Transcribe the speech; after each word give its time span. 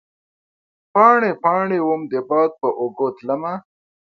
پاڼې، 0.93 1.31
پا 1.43 1.53
ڼې 1.69 1.79
وم 1.87 2.01
د 2.11 2.13
باد 2.29 2.51
په 2.61 2.67
اوږو 2.79 3.07
تلمه 3.17 3.53